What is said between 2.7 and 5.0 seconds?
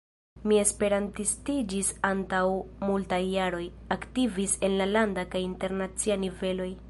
multaj jaroj, aktivis en la